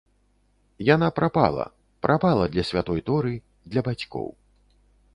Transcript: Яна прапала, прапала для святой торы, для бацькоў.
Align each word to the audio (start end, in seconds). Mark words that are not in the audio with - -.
Яна 0.95 1.09
прапала, 1.19 1.65
прапала 2.07 2.49
для 2.57 2.67
святой 2.73 2.99
торы, 3.13 3.33
для 3.75 3.81
бацькоў. 3.91 4.27